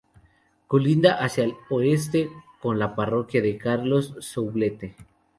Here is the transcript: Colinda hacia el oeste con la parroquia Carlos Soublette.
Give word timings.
Colinda 0.65 1.23
hacia 1.23 1.43
el 1.43 1.53
oeste 1.69 2.31
con 2.59 2.79
la 2.79 2.95
parroquia 2.95 3.43
Carlos 3.59 4.15
Soublette. 4.19 4.95